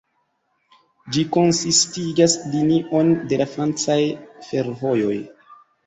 Ĝi 1.17 1.25
konsistigas 1.35 2.39
linion 2.55 3.15
de 3.29 3.43
la 3.45 3.51
francaj 3.55 4.03
fervojoj. 4.51 5.17